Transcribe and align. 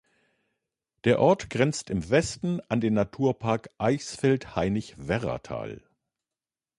Der 1.03 1.19
Ort 1.19 1.51
grenzt 1.51 1.91
im 1.91 2.09
Westen 2.09 2.59
an 2.69 2.81
den 2.81 2.95
Naturparks 2.95 3.69
Eichsfeld-Hainich-Werratal. 3.77 5.83